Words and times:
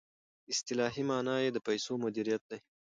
اصطلاحي 0.51 1.01
معنی 1.09 1.35
یې 1.43 1.49
د 1.53 1.57
پیسو 1.67 1.93
مدیریت 2.03 2.41
دی. 2.51 2.59